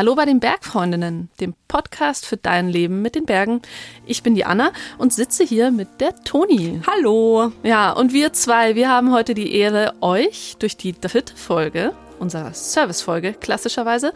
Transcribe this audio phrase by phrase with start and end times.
[0.00, 3.60] Hallo bei den Bergfreundinnen, dem Podcast für dein Leben mit den Bergen.
[4.06, 6.80] Ich bin die Anna und sitze hier mit der Toni.
[6.86, 7.52] Hallo.
[7.64, 12.54] Ja, und wir zwei, wir haben heute die Ehre, euch durch die dritte Folge unserer
[12.54, 14.14] Servicefolge klassischerweise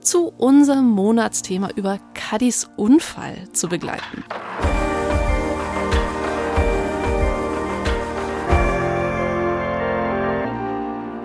[0.00, 4.24] zu unserem Monatsthema über Caddys Unfall zu begleiten.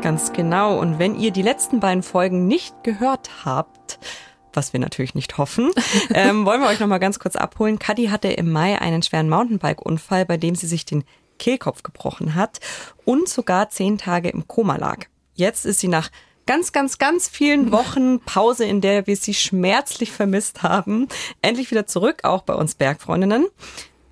[0.03, 0.77] Ganz genau.
[0.79, 3.99] Und wenn ihr die letzten beiden Folgen nicht gehört habt,
[4.51, 5.71] was wir natürlich nicht hoffen,
[6.13, 7.79] ähm, wollen wir euch noch mal ganz kurz abholen.
[7.79, 11.05] Cuddy hatte im Mai einen schweren Mountainbike-Unfall, bei dem sie sich den
[11.39, 12.59] Kehlkopf gebrochen hat
[13.05, 15.05] und sogar zehn Tage im Koma lag.
[15.35, 16.11] Jetzt ist sie nach
[16.45, 21.07] ganz, ganz, ganz vielen Wochen Pause, in der wir sie schmerzlich vermisst haben,
[21.41, 23.47] endlich wieder zurück, auch bei uns Bergfreundinnen.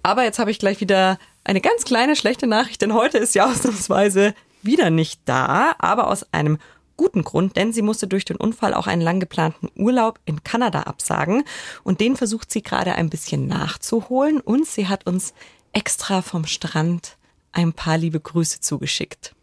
[0.04, 3.42] Aber jetzt habe ich gleich wieder eine ganz kleine schlechte Nachricht, denn heute ist sie
[3.42, 4.34] ausnahmsweise
[4.64, 6.58] wieder nicht da, aber aus einem
[6.98, 10.84] guten Grund, denn sie musste durch den Unfall auch einen lang geplanten Urlaub in Kanada
[10.84, 11.44] absagen
[11.84, 15.34] und den versucht sie gerade ein bisschen nachzuholen und sie hat uns
[15.74, 17.18] extra vom Strand
[17.54, 19.34] ein paar liebe Grüße zugeschickt.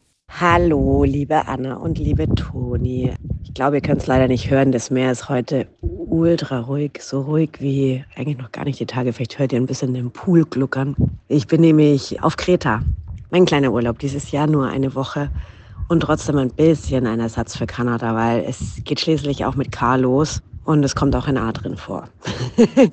[0.40, 3.12] Hallo, liebe Anna und liebe Toni.
[3.42, 4.72] Ich glaube, ihr könnt es leider nicht hören.
[4.72, 9.12] Das Meer ist heute ultra ruhig, so ruhig wie eigentlich noch gar nicht die Tage.
[9.12, 10.94] Vielleicht hört ihr ein bisschen den Pool gluckern.
[11.28, 12.82] Ich bin nämlich auf Kreta
[13.30, 15.30] mein kleiner Urlaub dieses Jahr nur eine Woche
[15.88, 19.96] und trotzdem ein bisschen ein Ersatz für Kanada, weil es geht schließlich auch mit K
[19.96, 22.08] los und es kommt auch ein A drin vor.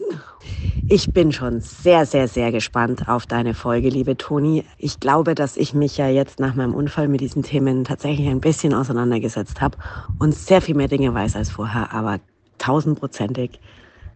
[0.88, 4.64] ich bin schon sehr, sehr, sehr gespannt auf deine Folge, liebe Toni.
[4.78, 8.40] Ich glaube, dass ich mich ja jetzt nach meinem Unfall mit diesen Themen tatsächlich ein
[8.40, 9.78] bisschen auseinandergesetzt habe
[10.20, 12.20] und sehr viel mehr Dinge weiß als vorher, aber
[12.58, 13.60] tausendprozentig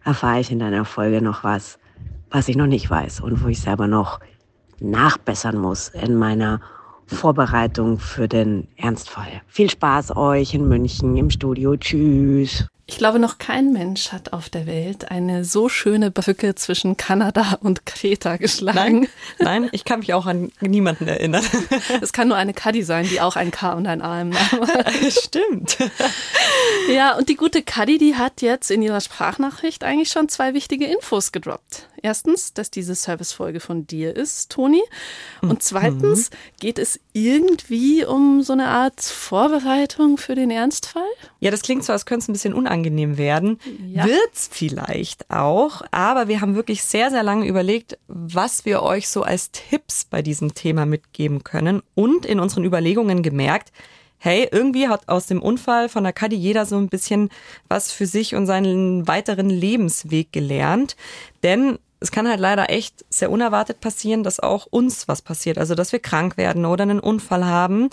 [0.04, 1.78] erfahre ich in deiner Folge noch was,
[2.30, 4.20] was ich noch nicht weiß und wo ich selber noch
[4.80, 6.60] nachbessern muss in meiner
[7.06, 9.42] Vorbereitung für den Ernstfall.
[9.46, 11.76] Viel Spaß euch in München im Studio.
[11.76, 12.66] Tschüss.
[12.90, 17.58] Ich glaube, noch kein Mensch hat auf der Welt eine so schöne Brücke zwischen Kanada
[17.60, 19.06] und Kreta geschlagen.
[19.38, 21.44] Nein, nein ich kann mich auch an niemanden erinnern.
[22.00, 24.66] Es kann nur eine Kadi sein, die auch ein K und ein A im Namen
[24.72, 24.92] hat.
[25.10, 25.78] Stimmt.
[26.90, 30.86] Ja, und die gute Kadi, die hat jetzt in ihrer Sprachnachricht eigentlich schon zwei wichtige
[30.86, 31.88] Infos gedroppt.
[32.02, 34.82] Erstens, dass diese Servicefolge von dir ist, Toni.
[35.42, 35.60] Und mhm.
[35.60, 41.02] zweitens, geht es irgendwie um so eine Art Vorbereitung für den Ernstfall?
[41.40, 43.58] Ja, das klingt so, als könnte es ein bisschen unangenehm werden.
[43.88, 44.04] Ja.
[44.04, 49.22] Wird's vielleicht auch, aber wir haben wirklich sehr, sehr lange überlegt, was wir euch so
[49.22, 53.72] als Tipps bei diesem Thema mitgeben können und in unseren Überlegungen gemerkt,
[54.18, 57.30] hey, irgendwie hat aus dem Unfall von der Kadi jeder so ein bisschen
[57.68, 60.94] was für sich und seinen weiteren Lebensweg gelernt.
[61.42, 65.58] Denn es kann halt leider echt sehr unerwartet passieren, dass auch uns was passiert.
[65.58, 67.90] Also, dass wir krank werden oder einen Unfall haben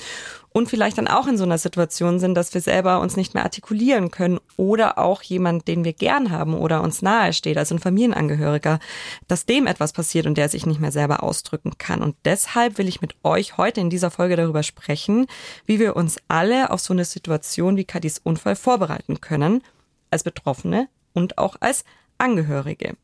[0.54, 3.44] und vielleicht dann auch in so einer Situation sind, dass wir selber uns nicht mehr
[3.44, 7.80] artikulieren können oder auch jemand, den wir gern haben oder uns nahe steht, also ein
[7.80, 8.80] Familienangehöriger,
[9.28, 12.02] dass dem etwas passiert und der sich nicht mehr selber ausdrücken kann.
[12.02, 15.28] Und deshalb will ich mit euch heute in dieser Folge darüber sprechen,
[15.66, 19.62] wie wir uns alle auf so eine Situation wie Kadis Unfall vorbereiten können,
[20.10, 21.84] als Betroffene und auch als
[22.18, 22.96] Angehörige.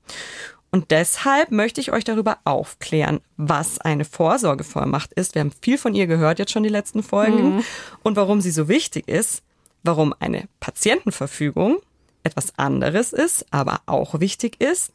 [0.74, 5.36] Und deshalb möchte ich euch darüber aufklären, was eine Vorsorgevollmacht ist.
[5.36, 7.64] Wir haben viel von ihr gehört jetzt schon die letzten Folgen mhm.
[8.02, 9.44] und warum sie so wichtig ist,
[9.84, 11.78] warum eine Patientenverfügung
[12.24, 14.94] etwas anderes ist, aber auch wichtig ist,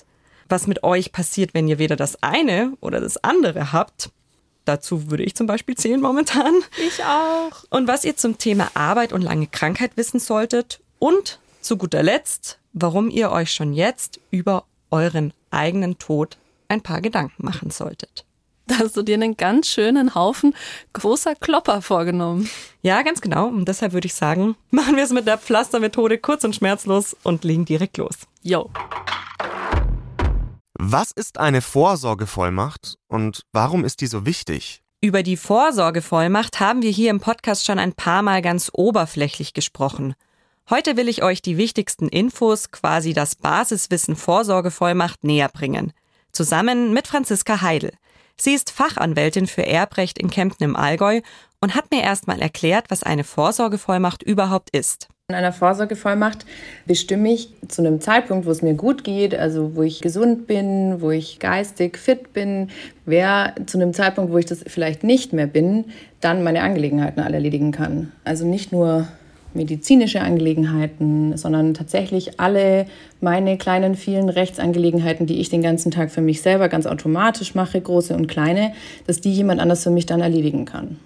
[0.49, 4.11] was mit euch passiert, wenn ihr weder das eine oder das andere habt.
[4.65, 6.55] Dazu würde ich zum Beispiel zählen momentan.
[6.89, 7.63] Ich auch.
[7.71, 10.81] Und was ihr zum Thema Arbeit und lange Krankheit wissen solltet.
[10.99, 16.39] Und zu guter Letzt, warum ihr euch schon jetzt über euren eigenen Tod
[16.69, 18.25] ein paar Gedanken machen solltet.
[18.69, 20.55] Da hast du dir einen ganz schönen Haufen
[20.93, 22.51] großer Klopper vorgenommen.
[22.83, 23.49] Ja, ganz genau.
[23.49, 27.45] Und deshalb würde ich sagen, machen wir es mit der Pflastermethode kurz und schmerzlos und
[27.45, 28.15] legen direkt los.
[28.43, 28.71] Yo.
[30.75, 34.83] Was ist eine Vorsorgevollmacht und warum ist die so wichtig?
[35.01, 40.15] Über die Vorsorgevollmacht haben wir hier im Podcast schon ein paar Mal ganz oberflächlich gesprochen.
[40.71, 45.95] Heute will ich euch die wichtigsten Infos, quasi das Basiswissen Vorsorgevollmacht näher bringen.
[46.31, 47.93] Zusammen mit Franziska Heidel.
[48.37, 51.23] Sie ist Fachanwältin für Erbrecht in Kempten im Allgäu
[51.63, 55.09] und hat mir erstmal erklärt, was eine Vorsorgevollmacht überhaupt ist.
[55.31, 56.45] In einer Vorsorgevollmacht
[56.85, 61.01] bestimme ich zu einem Zeitpunkt, wo es mir gut geht, also wo ich gesund bin,
[61.01, 62.69] wo ich geistig fit bin,
[63.07, 65.87] wer zu einem Zeitpunkt, wo ich das vielleicht nicht mehr bin,
[66.21, 68.13] dann meine Angelegenheiten alle erledigen kann.
[68.25, 69.09] Also nicht nur
[69.55, 72.87] medizinische Angelegenheiten, sondern tatsächlich alle
[73.21, 77.81] meine kleinen, vielen Rechtsangelegenheiten, die ich den ganzen Tag für mich selber ganz automatisch mache,
[77.81, 78.73] große und kleine,
[79.07, 80.99] dass die jemand anders für mich dann erledigen kann.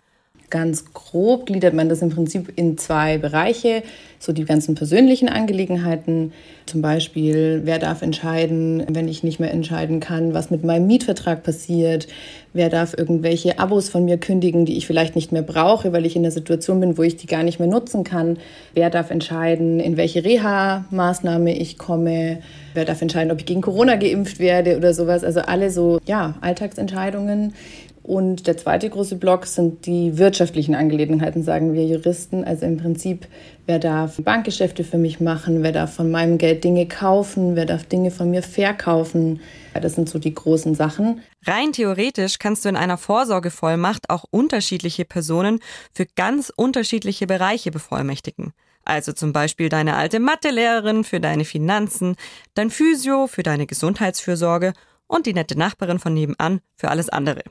[0.52, 3.82] Ganz grob gliedert man das im Prinzip in zwei Bereiche.
[4.18, 6.34] So die ganzen persönlichen Angelegenheiten,
[6.66, 11.42] zum Beispiel, wer darf entscheiden, wenn ich nicht mehr entscheiden kann, was mit meinem Mietvertrag
[11.42, 12.06] passiert,
[12.52, 16.16] wer darf irgendwelche Abos von mir kündigen, die ich vielleicht nicht mehr brauche, weil ich
[16.16, 18.36] in der Situation bin, wo ich die gar nicht mehr nutzen kann,
[18.74, 22.40] wer darf entscheiden, in welche Reha-Maßnahme ich komme,
[22.74, 25.24] wer darf entscheiden, ob ich gegen Corona geimpft werde oder sowas.
[25.24, 27.54] Also alle so, ja, Alltagsentscheidungen,
[28.02, 32.42] und der zweite große Block sind die wirtschaftlichen Angelegenheiten, sagen wir Juristen.
[32.42, 33.28] Also im Prinzip,
[33.66, 37.84] wer darf Bankgeschäfte für mich machen, wer darf von meinem Geld Dinge kaufen, wer darf
[37.84, 39.40] Dinge von mir verkaufen.
[39.80, 41.20] Das sind so die großen Sachen.
[41.46, 45.60] Rein theoretisch kannst du in einer Vorsorgevollmacht auch unterschiedliche Personen
[45.92, 48.52] für ganz unterschiedliche Bereiche bevollmächtigen.
[48.84, 52.16] Also zum Beispiel deine alte Mathelehrerin für deine Finanzen,
[52.54, 54.72] dein Physio für deine Gesundheitsfürsorge
[55.06, 57.44] und die nette Nachbarin von nebenan für alles andere.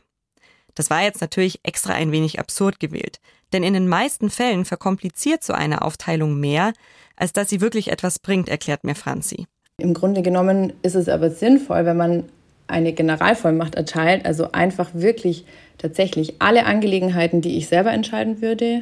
[0.82, 3.20] Das war jetzt natürlich extra ein wenig absurd gewählt,
[3.54, 6.74] denn in den meisten Fällen verkompliziert so eine Aufteilung mehr,
[7.16, 9.46] als dass sie wirklich etwas bringt, erklärt mir Franzi.
[9.78, 12.24] Im Grunde genommen ist es aber sinnvoll, wenn man
[12.66, 15.46] eine Generalvollmacht erteilt, also einfach wirklich
[15.78, 18.82] tatsächlich alle Angelegenheiten, die ich selber entscheiden würde,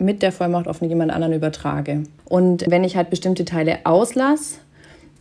[0.00, 2.02] mit der Vollmacht auf jemand anderen übertrage.
[2.24, 4.56] Und wenn ich halt bestimmte Teile auslasse,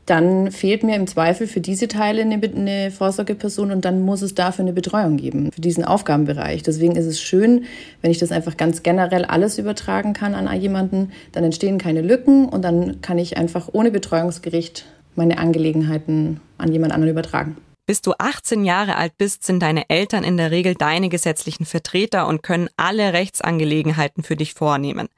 [0.07, 4.33] dann fehlt mir im Zweifel für diese Teile eine, eine, Vorsorgeperson und dann muss es
[4.33, 6.63] dafür eine Betreuung geben, für diesen Aufgabenbereich.
[6.63, 7.65] Deswegen ist es schön,
[8.01, 12.47] wenn ich das einfach ganz generell alles übertragen kann an jemanden, dann entstehen keine Lücken
[12.47, 17.57] und dann kann ich einfach ohne Betreuungsgericht meine Angelegenheiten an jemand anderen übertragen.
[17.85, 22.27] Bis du 18 Jahre alt bist, sind deine Eltern in der Regel deine gesetzlichen Vertreter
[22.27, 25.09] und können alle Rechtsangelegenheiten für dich vornehmen.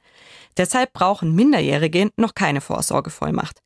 [0.58, 3.60] Deshalb brauchen Minderjährige noch keine Vorsorgevollmacht.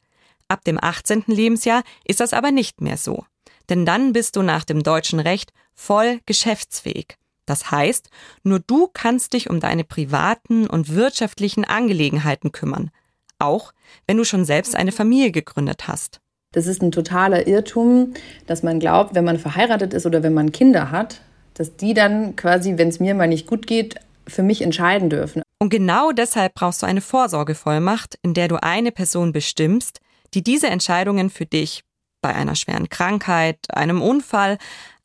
[0.47, 1.23] Ab dem 18.
[1.27, 3.25] Lebensjahr ist das aber nicht mehr so.
[3.69, 7.17] Denn dann bist du nach dem deutschen Recht voll geschäftsfähig.
[7.45, 8.09] Das heißt,
[8.43, 12.91] nur du kannst dich um deine privaten und wirtschaftlichen Angelegenheiten kümmern.
[13.39, 13.73] Auch
[14.07, 16.21] wenn du schon selbst eine Familie gegründet hast.
[16.53, 18.13] Das ist ein totaler Irrtum,
[18.47, 21.21] dass man glaubt, wenn man verheiratet ist oder wenn man Kinder hat,
[21.55, 23.95] dass die dann quasi, wenn es mir mal nicht gut geht,
[24.27, 25.41] für mich entscheiden dürfen.
[25.59, 29.99] Und genau deshalb brauchst du eine Vorsorgevollmacht, in der du eine Person bestimmst,
[30.33, 31.83] die diese Entscheidungen für dich
[32.21, 34.57] bei einer schweren Krankheit, einem Unfall,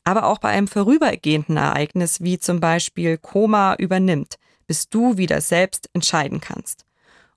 [0.03, 4.35] aber auch bei einem vorübergehenden Ereignis wie zum Beispiel Koma übernimmt,
[4.67, 6.85] bis du wieder selbst entscheiden kannst.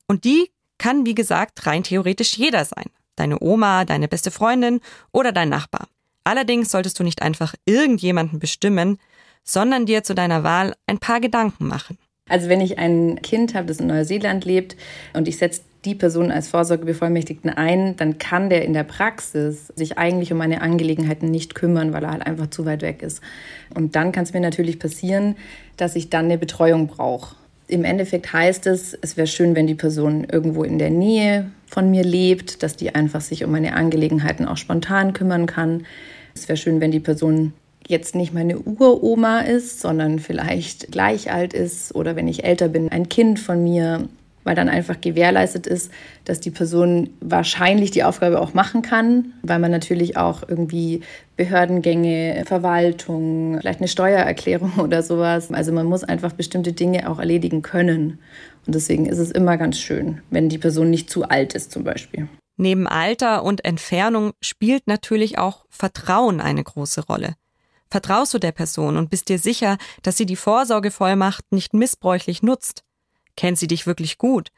[0.06, 2.86] Und die kann, wie gesagt, rein theoretisch jeder sein.
[3.16, 4.80] Deine Oma, deine beste Freundin
[5.12, 5.88] oder dein Nachbar.
[6.24, 8.98] Allerdings solltest du nicht einfach irgendjemanden bestimmen,
[9.44, 11.98] sondern dir zu deiner Wahl ein paar Gedanken machen.
[12.28, 14.76] Also wenn ich ein Kind habe, das in Neuseeland lebt
[15.12, 19.98] und ich setze die Person als Vorsorgebevollmächtigten ein, dann kann der in der Praxis sich
[19.98, 23.20] eigentlich um meine Angelegenheiten nicht kümmern, weil er halt einfach zu weit weg ist.
[23.74, 25.36] Und dann kann es mir natürlich passieren,
[25.76, 27.34] dass ich dann eine Betreuung brauche.
[27.66, 31.90] Im Endeffekt heißt es, es wäre schön, wenn die Person irgendwo in der Nähe von
[31.90, 35.86] mir lebt, dass die einfach sich um meine Angelegenheiten auch spontan kümmern kann.
[36.34, 37.54] Es wäre schön, wenn die Person
[37.88, 42.90] jetzt nicht meine Uroma ist, sondern vielleicht gleich alt ist oder wenn ich älter bin,
[42.90, 44.08] ein Kind von mir
[44.44, 45.90] weil dann einfach gewährleistet ist,
[46.24, 51.00] dass die Person wahrscheinlich die Aufgabe auch machen kann, weil man natürlich auch irgendwie
[51.36, 55.50] Behördengänge, Verwaltung, vielleicht eine Steuererklärung oder sowas.
[55.52, 58.18] Also man muss einfach bestimmte Dinge auch erledigen können.
[58.66, 61.84] Und deswegen ist es immer ganz schön, wenn die Person nicht zu alt ist zum
[61.84, 62.28] Beispiel.
[62.56, 67.34] Neben Alter und Entfernung spielt natürlich auch Vertrauen eine große Rolle.
[67.90, 72.84] Vertraust du der Person und bist dir sicher, dass sie die Vorsorgevollmacht nicht missbräuchlich nutzt?
[73.36, 74.50] Kennt sie dich wirklich gut?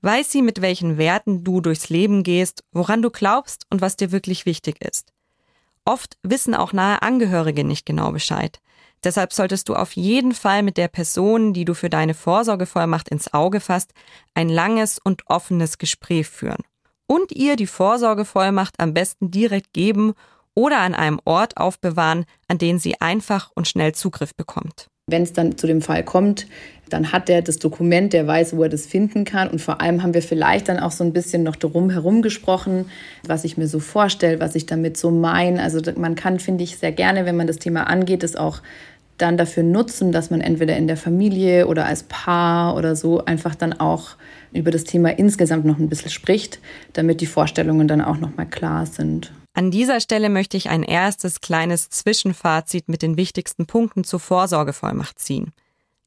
[0.00, 4.12] Weiß sie, mit welchen Werten du durchs Leben gehst, woran du glaubst und was dir
[4.12, 5.12] wirklich wichtig ist?
[5.84, 8.60] Oft wissen auch nahe Angehörige nicht genau Bescheid.
[9.04, 13.34] Deshalb solltest du auf jeden Fall mit der Person, die du für deine Vorsorgevollmacht ins
[13.34, 13.92] Auge fasst,
[14.34, 16.62] ein langes und offenes Gespräch führen.
[17.08, 20.14] Und ihr die Vorsorgevollmacht am besten direkt geben
[20.54, 24.88] oder an einem Ort aufbewahren, an den sie einfach und schnell Zugriff bekommt.
[25.12, 26.46] Wenn es dann zu dem Fall kommt,
[26.92, 29.48] dann hat er das Dokument, der weiß, wo er das finden kann.
[29.48, 32.86] Und vor allem haben wir vielleicht dann auch so ein bisschen noch drum herum gesprochen,
[33.26, 35.62] was ich mir so vorstelle, was ich damit so meine.
[35.62, 38.60] Also man kann, finde ich, sehr gerne, wenn man das Thema angeht, es auch
[39.18, 43.54] dann dafür nutzen, dass man entweder in der Familie oder als Paar oder so einfach
[43.54, 44.16] dann auch
[44.52, 46.58] über das Thema insgesamt noch ein bisschen spricht,
[46.92, 49.32] damit die Vorstellungen dann auch noch mal klar sind.
[49.54, 55.18] An dieser Stelle möchte ich ein erstes kleines Zwischenfazit mit den wichtigsten Punkten zur Vorsorgevollmacht
[55.18, 55.52] ziehen.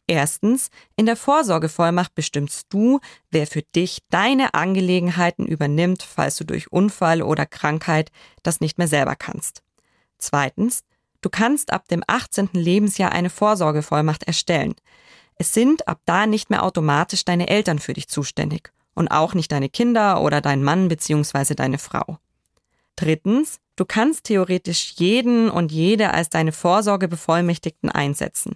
[0.07, 2.99] Erstens, in der Vorsorgevollmacht bestimmst du,
[3.31, 8.11] wer für dich deine Angelegenheiten übernimmt, falls du durch Unfall oder Krankheit
[8.43, 9.63] das nicht mehr selber kannst.
[10.17, 10.83] Zweitens,
[11.21, 12.49] du kannst ab dem 18.
[12.53, 14.75] Lebensjahr eine Vorsorgevollmacht erstellen.
[15.37, 19.51] Es sind ab da nicht mehr automatisch deine Eltern für dich zuständig und auch nicht
[19.51, 21.55] deine Kinder oder dein Mann bzw.
[21.55, 22.19] deine Frau.
[22.95, 28.55] Drittens, du kannst theoretisch jeden und jede als deine Vorsorgebevollmächtigten einsetzen.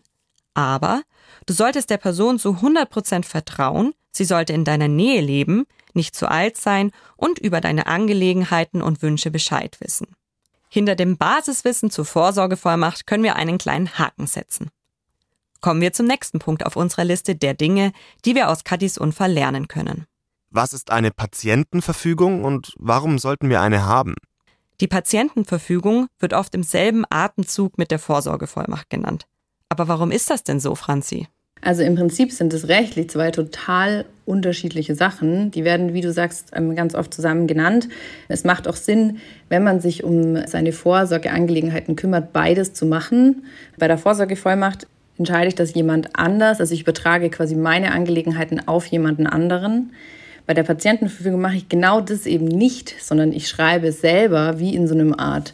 [0.53, 1.03] Aber
[1.45, 6.29] du solltest der Person zu 100% vertrauen, sie sollte in deiner Nähe leben, nicht zu
[6.29, 10.07] alt sein und über deine Angelegenheiten und Wünsche Bescheid wissen.
[10.69, 14.69] Hinter dem Basiswissen zur Vorsorgevollmacht können wir einen kleinen Haken setzen.
[15.61, 17.91] Kommen wir zum nächsten Punkt auf unserer Liste der Dinge,
[18.23, 20.05] die wir aus Katis Unfall lernen können.
[20.51, 24.15] Was ist eine Patientenverfügung und warum sollten wir eine haben?
[24.81, 29.25] Die Patientenverfügung wird oft im selben Atemzug mit der Vorsorgevollmacht genannt.
[29.67, 31.27] Aber warum ist das denn so, Franzi?
[31.61, 35.51] Also im Prinzip sind es rechtlich zwei total unterschiedliche Sachen.
[35.51, 37.89] Die werden, wie du sagst, ähm, ganz oft zusammen genannt.
[38.29, 39.17] Es macht auch Sinn,
[39.49, 43.43] wenn man sich um seine Vorsorgeangelegenheiten kümmert, beides zu machen.
[43.77, 46.61] Bei der Vorsorgevollmacht entscheide ich das jemand anders.
[46.61, 49.91] Also ich übertrage quasi meine Angelegenheiten auf jemanden anderen.
[50.49, 54.87] Bei der Patientenverfügung mache ich genau das eben nicht, sondern ich schreibe selber wie in
[54.87, 55.53] so einem Art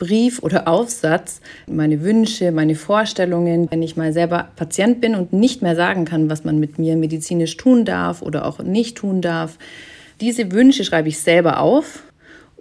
[0.00, 5.62] Brief oder Aufsatz meine Wünsche, meine Vorstellungen, wenn ich mal selber Patient bin und nicht
[5.62, 9.58] mehr sagen kann, was man mit mir medizinisch tun darf oder auch nicht tun darf.
[10.20, 12.02] Diese Wünsche schreibe ich selber auf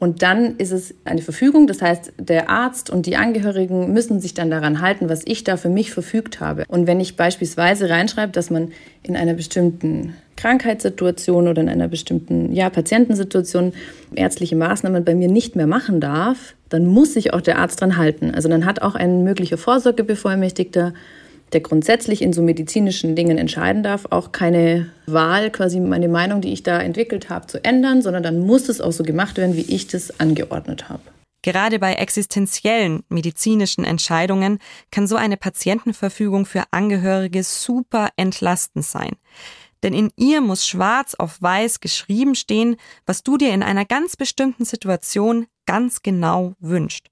[0.01, 4.33] und dann ist es eine Verfügung, das heißt, der Arzt und die Angehörigen müssen sich
[4.33, 6.63] dann daran halten, was ich da für mich verfügt habe.
[6.67, 8.71] Und wenn ich beispielsweise reinschreibe, dass man
[9.03, 13.73] in einer bestimmten Krankheitssituation oder in einer bestimmten ja, Patientensituation
[14.15, 17.95] ärztliche Maßnahmen bei mir nicht mehr machen darf, dann muss sich auch der Arzt dran
[17.95, 18.31] halten.
[18.33, 20.95] Also dann hat auch ein möglicher Vorsorgebevollmächtigter
[21.53, 26.53] der grundsätzlich in so medizinischen Dingen entscheiden darf, auch keine Wahl, quasi meine Meinung, die
[26.53, 29.73] ich da entwickelt habe, zu ändern, sondern dann muss es auch so gemacht werden, wie
[29.73, 31.03] ich das angeordnet habe.
[31.43, 34.59] Gerade bei existenziellen medizinischen Entscheidungen
[34.91, 39.13] kann so eine Patientenverfügung für Angehörige super entlastend sein.
[39.81, 42.75] Denn in ihr muss schwarz auf weiß geschrieben stehen,
[43.07, 47.07] was du dir in einer ganz bestimmten Situation ganz genau wünscht.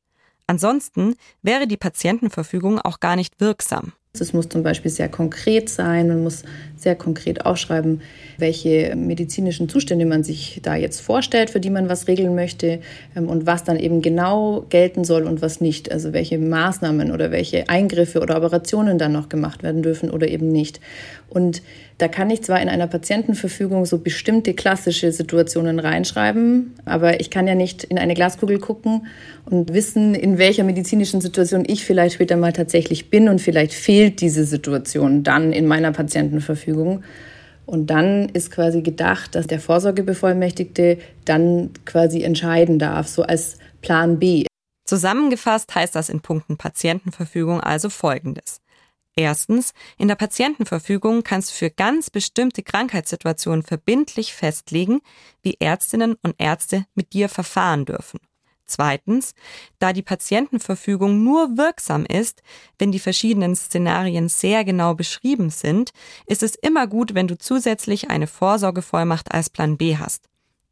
[0.46, 3.94] Ansonsten wäre die Patientenverfügung auch gar nicht wirksam.
[4.14, 6.42] Es muss zum Beispiel sehr konkret sein, man muss
[6.76, 8.02] sehr konkret aufschreiben,
[8.40, 12.80] welche medizinischen Zustände man sich da jetzt vorstellt, für die man was regeln möchte
[13.16, 15.92] ähm, und was dann eben genau gelten soll und was nicht.
[15.92, 20.52] Also welche Maßnahmen oder welche Eingriffe oder Operationen dann noch gemacht werden dürfen oder eben
[20.52, 20.80] nicht.
[21.30, 21.62] Und
[22.00, 27.46] da kann ich zwar in einer Patientenverfügung so bestimmte klassische Situationen reinschreiben, aber ich kann
[27.46, 29.06] ja nicht in eine Glaskugel gucken
[29.46, 34.22] und wissen, in welcher medizinischen Situation ich vielleicht später mal tatsächlich bin und vielleicht fehlt
[34.22, 37.04] diese Situation dann in meiner Patientenverfügung.
[37.66, 44.18] Und dann ist quasi gedacht, dass der Vorsorgebevollmächtigte dann quasi entscheiden darf, so als Plan
[44.18, 44.46] B.
[44.86, 48.62] Zusammengefasst heißt das in Punkten Patientenverfügung also Folgendes.
[49.18, 55.02] Erstens, in der Patientenverfügung kannst du für ganz bestimmte Krankheitssituationen verbindlich festlegen,
[55.42, 58.22] wie Ärztinnen und Ärzte mit dir verfahren dürfen.
[58.70, 59.34] Zweitens,
[59.80, 62.44] da die Patientenverfügung nur wirksam ist,
[62.78, 65.90] wenn die verschiedenen Szenarien sehr genau beschrieben sind,
[66.28, 70.26] ist es immer gut, wenn du zusätzlich eine Vorsorgevollmacht als Plan B hast.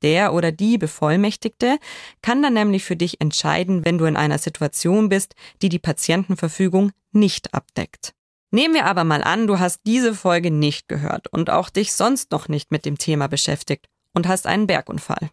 [0.03, 1.79] Der oder die Bevollmächtigte
[2.21, 6.91] kann dann nämlich für dich entscheiden, wenn du in einer Situation bist, die die Patientenverfügung
[7.11, 8.13] nicht abdeckt.
[8.51, 12.31] Nehmen wir aber mal an, du hast diese Folge nicht gehört und auch dich sonst
[12.31, 15.31] noch nicht mit dem Thema beschäftigt und hast einen Bergunfall.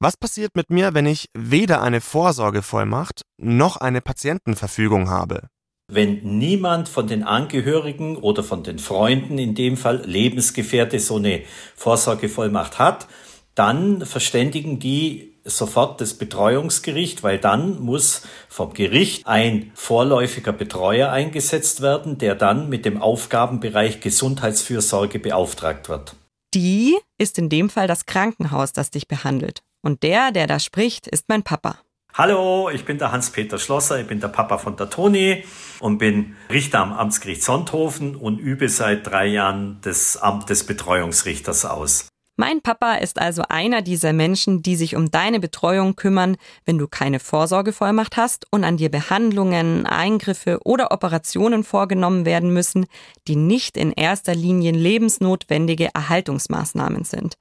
[0.00, 5.48] Was passiert mit mir, wenn ich weder eine Vorsorgevollmacht noch eine Patientenverfügung habe?
[5.90, 11.42] Wenn niemand von den Angehörigen oder von den Freunden, in dem Fall Lebensgefährte, so eine
[11.76, 13.06] Vorsorgevollmacht hat,
[13.54, 21.82] dann verständigen die sofort das Betreuungsgericht, weil dann muss vom Gericht ein vorläufiger Betreuer eingesetzt
[21.82, 26.16] werden, der dann mit dem Aufgabenbereich Gesundheitsfürsorge beauftragt wird.
[26.54, 29.62] Die ist in dem Fall das Krankenhaus, das dich behandelt.
[29.84, 31.76] Und der, der da spricht, ist mein Papa.
[32.14, 35.44] Hallo, ich bin der Hans-Peter Schlosser, ich bin der Papa von der Toni
[35.78, 41.66] und bin Richter am Amtsgericht Sonthofen und übe seit drei Jahren das Amt des Betreuungsrichters
[41.66, 42.08] aus.
[42.36, 46.88] Mein Papa ist also einer dieser Menschen, die sich um deine Betreuung kümmern, wenn du
[46.88, 52.86] keine Vorsorgevollmacht hast und an dir Behandlungen, Eingriffe oder Operationen vorgenommen werden müssen,
[53.28, 57.36] die nicht in erster Linie lebensnotwendige Erhaltungsmaßnahmen sind.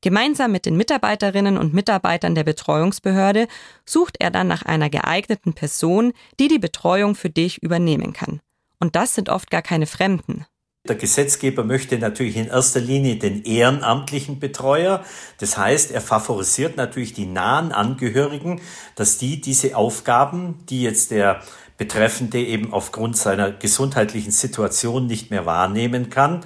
[0.00, 3.48] Gemeinsam mit den Mitarbeiterinnen und Mitarbeitern der Betreuungsbehörde
[3.84, 8.40] sucht er dann nach einer geeigneten Person, die die Betreuung für dich übernehmen kann.
[8.78, 10.46] Und das sind oft gar keine Fremden.
[10.86, 15.04] Der Gesetzgeber möchte natürlich in erster Linie den ehrenamtlichen Betreuer.
[15.38, 18.60] Das heißt, er favorisiert natürlich die nahen Angehörigen,
[18.94, 21.42] dass die diese Aufgaben, die jetzt der
[21.76, 26.44] Betreffende eben aufgrund seiner gesundheitlichen Situation nicht mehr wahrnehmen kann.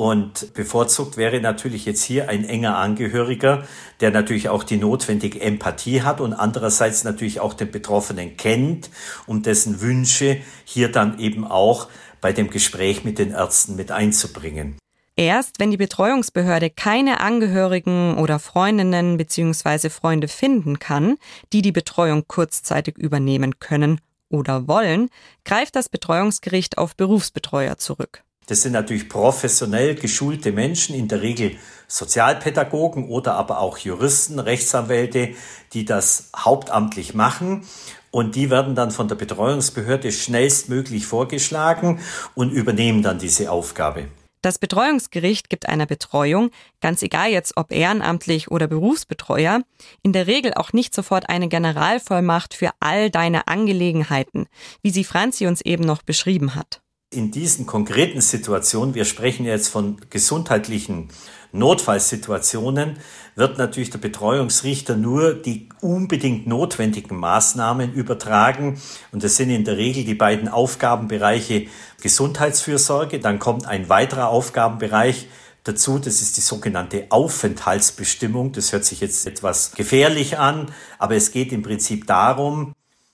[0.00, 3.64] Und bevorzugt wäre natürlich jetzt hier ein enger Angehöriger,
[4.00, 8.88] der natürlich auch die notwendige Empathie hat und andererseits natürlich auch den Betroffenen kennt,
[9.26, 11.88] um dessen Wünsche hier dann eben auch
[12.22, 14.78] bei dem Gespräch mit den Ärzten mit einzubringen.
[15.16, 19.90] Erst wenn die Betreuungsbehörde keine Angehörigen oder Freundinnen bzw.
[19.90, 21.18] Freunde finden kann,
[21.52, 25.10] die die Betreuung kurzzeitig übernehmen können oder wollen,
[25.44, 28.24] greift das Betreuungsgericht auf Berufsbetreuer zurück.
[28.46, 31.56] Das sind natürlich professionell geschulte Menschen, in der Regel
[31.86, 35.34] Sozialpädagogen oder aber auch Juristen, Rechtsanwälte,
[35.72, 37.64] die das hauptamtlich machen.
[38.10, 42.00] Und die werden dann von der Betreuungsbehörde schnellstmöglich vorgeschlagen
[42.34, 44.08] und übernehmen dann diese Aufgabe.
[44.42, 49.62] Das Betreuungsgericht gibt einer Betreuung, ganz egal jetzt ob ehrenamtlich oder Berufsbetreuer,
[50.02, 54.46] in der Regel auch nicht sofort eine Generalvollmacht für all deine Angelegenheiten,
[54.82, 56.80] wie sie Franzi uns eben noch beschrieben hat
[57.12, 61.08] in diesen konkreten Situationen, wir sprechen jetzt von gesundheitlichen
[61.50, 62.98] Notfallsituationen,
[63.34, 68.80] wird natürlich der Betreuungsrichter nur die unbedingt notwendigen Maßnahmen übertragen.
[69.10, 71.66] Und das sind in der Regel die beiden Aufgabenbereiche
[72.00, 73.18] Gesundheitsfürsorge.
[73.18, 75.26] Dann kommt ein weiterer Aufgabenbereich
[75.64, 75.98] dazu.
[75.98, 78.52] Das ist die sogenannte Aufenthaltsbestimmung.
[78.52, 80.66] Das hört sich jetzt etwas gefährlich an,
[81.00, 82.72] aber es geht im Prinzip darum,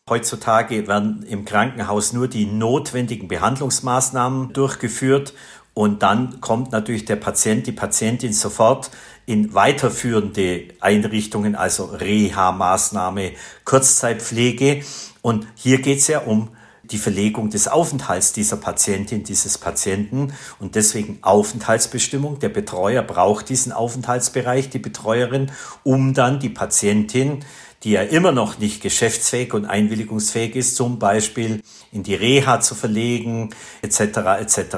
[0.08, 5.34] Heutzutage werden im Krankenhaus nur die notwendigen Behandlungsmaßnahmen durchgeführt
[5.74, 8.92] und dann kommt natürlich der Patient, die Patientin sofort
[9.26, 13.32] in weiterführende Einrichtungen, also Reha-Maßnahme,
[13.64, 14.84] Kurzzeitpflege.
[15.22, 16.50] Und hier geht es ja um
[16.84, 22.38] die Verlegung des Aufenthalts dieser Patientin, dieses Patienten und deswegen Aufenthaltsbestimmung.
[22.38, 25.50] Der Betreuer braucht diesen Aufenthaltsbereich, die Betreuerin,
[25.82, 27.44] um dann die Patientin
[27.82, 32.74] die ja immer noch nicht geschäftsfähig und einwilligungsfähig ist, zum Beispiel in die Reha zu
[32.74, 33.50] verlegen,
[33.82, 34.00] etc.
[34.40, 34.76] etc.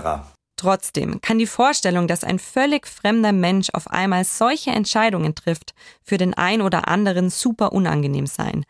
[0.56, 6.16] Trotzdem kann die Vorstellung, dass ein völlig fremder Mensch auf einmal solche Entscheidungen trifft, für
[6.16, 8.64] den einen oder anderen super unangenehm sein.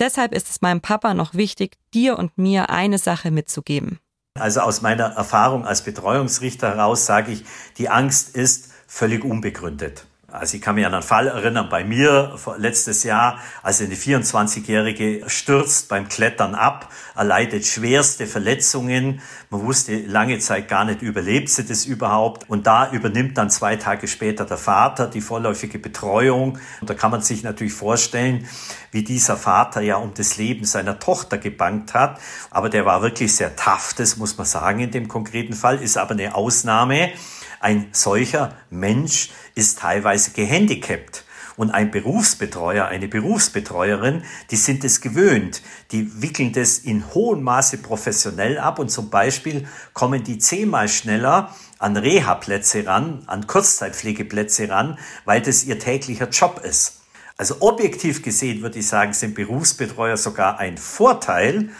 [0.00, 4.00] Deshalb ist es meinem Papa noch wichtig, dir und mir eine Sache mitzugeben.
[4.38, 7.44] Also aus meiner Erfahrung als Betreuungsrichter heraus sage ich,
[7.78, 10.06] die Angst ist völlig unbegründet.
[10.30, 15.22] Also ich kann mich an einen Fall erinnern bei mir letztes Jahr, als eine 24-Jährige
[15.26, 19.22] stürzt beim Klettern ab, erleidet schwerste Verletzungen.
[19.48, 22.50] Man wusste lange Zeit gar nicht, überlebt sie das überhaupt.
[22.50, 26.58] Und da übernimmt dann zwei Tage später der Vater die vorläufige Betreuung.
[26.82, 28.46] Und da kann man sich natürlich vorstellen,
[28.90, 32.20] wie dieser Vater ja um das Leben seiner Tochter gebankt hat.
[32.50, 35.96] Aber der war wirklich sehr tough, das muss man sagen in dem konkreten Fall, ist
[35.96, 37.12] aber eine Ausnahme.
[37.60, 41.24] Ein solcher Mensch ist teilweise gehandicapt.
[41.56, 45.60] Und ein Berufsbetreuer, eine Berufsbetreuerin, die sind es gewöhnt.
[45.90, 51.52] Die wickeln das in hohem Maße professionell ab und zum Beispiel kommen die zehnmal schneller
[51.80, 57.00] an Reha-Plätze ran, an Kurzzeitpflegeplätze ran, weil das ihr täglicher Job ist.
[57.36, 61.70] Also objektiv gesehen würde ich sagen, sind Berufsbetreuer sogar ein Vorteil,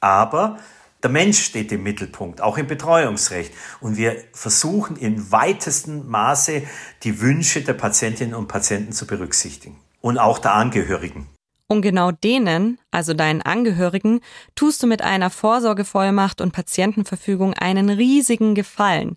[0.00, 0.58] aber
[1.06, 3.52] der Mensch steht im Mittelpunkt, auch im Betreuungsrecht.
[3.80, 6.64] Und wir versuchen in weitestem Maße
[7.04, 11.28] die Wünsche der Patientinnen und Patienten zu berücksichtigen und auch der Angehörigen.
[11.68, 14.18] Und genau denen, also deinen Angehörigen,
[14.56, 19.16] tust du mit einer Vorsorgevollmacht und Patientenverfügung einen riesigen Gefallen.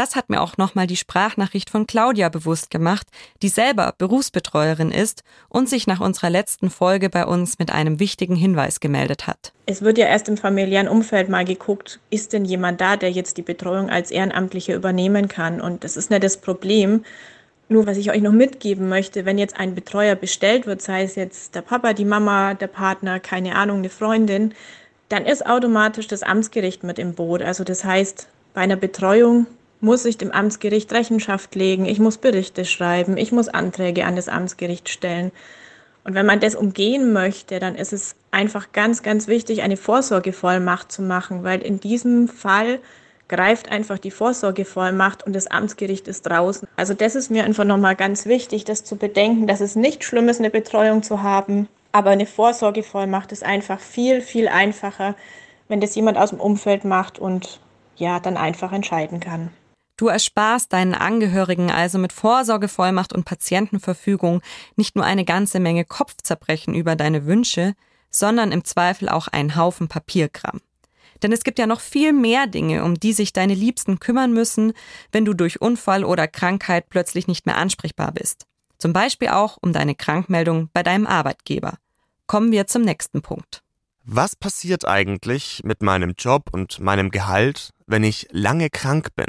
[0.00, 3.06] Das hat mir auch nochmal die Sprachnachricht von Claudia bewusst gemacht,
[3.42, 8.34] die selber Berufsbetreuerin ist und sich nach unserer letzten Folge bei uns mit einem wichtigen
[8.34, 9.52] Hinweis gemeldet hat.
[9.66, 13.36] Es wird ja erst im familiären Umfeld mal geguckt, ist denn jemand da, der jetzt
[13.36, 15.60] die Betreuung als Ehrenamtliche übernehmen kann?
[15.60, 17.04] Und das ist nicht das Problem.
[17.68, 21.14] Nur was ich euch noch mitgeben möchte, wenn jetzt ein Betreuer bestellt wird, sei es
[21.14, 24.54] jetzt der Papa, die Mama, der Partner, keine Ahnung, eine Freundin,
[25.10, 27.42] dann ist automatisch das Amtsgericht mit im Boot.
[27.42, 29.46] Also das heißt, bei einer Betreuung
[29.80, 34.28] muss ich dem Amtsgericht Rechenschaft legen, ich muss Berichte schreiben, ich muss Anträge an das
[34.28, 35.32] Amtsgericht stellen.
[36.04, 40.90] Und wenn man das umgehen möchte, dann ist es einfach ganz, ganz wichtig, eine Vorsorgevollmacht
[40.90, 42.78] zu machen, weil in diesem Fall
[43.28, 46.66] greift einfach die Vorsorgevollmacht und das Amtsgericht ist draußen.
[46.76, 50.28] Also das ist mir einfach nochmal ganz wichtig, das zu bedenken, dass es nicht schlimm
[50.28, 55.14] ist, eine Betreuung zu haben, aber eine Vorsorgevollmacht ist einfach viel, viel einfacher,
[55.68, 57.60] wenn das jemand aus dem Umfeld macht und
[57.96, 59.50] ja, dann einfach entscheiden kann.
[60.00, 64.40] Du ersparst deinen Angehörigen also mit Vorsorgevollmacht und Patientenverfügung
[64.74, 67.74] nicht nur eine ganze Menge Kopfzerbrechen über deine Wünsche,
[68.08, 70.62] sondern im Zweifel auch einen Haufen Papierkram.
[71.22, 74.72] Denn es gibt ja noch viel mehr Dinge, um die sich deine Liebsten kümmern müssen,
[75.12, 78.46] wenn du durch Unfall oder Krankheit plötzlich nicht mehr ansprechbar bist.
[78.78, 81.74] Zum Beispiel auch um deine Krankmeldung bei deinem Arbeitgeber.
[82.26, 83.60] Kommen wir zum nächsten Punkt.
[84.04, 89.26] Was passiert eigentlich mit meinem Job und meinem Gehalt, wenn ich lange krank bin?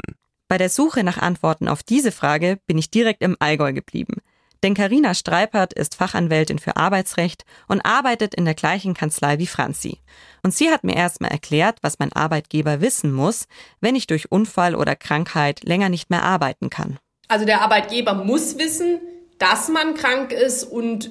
[0.52, 4.16] Bei der Suche nach Antworten auf diese Frage bin ich direkt im Allgäu geblieben.
[4.62, 10.00] Denn Karina Streipert ist Fachanwältin für Arbeitsrecht und arbeitet in der gleichen Kanzlei wie Franzi.
[10.42, 13.46] Und sie hat mir erstmal erklärt, was mein Arbeitgeber wissen muss,
[13.80, 16.98] wenn ich durch Unfall oder Krankheit länger nicht mehr arbeiten kann.
[17.28, 19.00] Also der Arbeitgeber muss wissen,
[19.42, 21.10] dass man krank ist und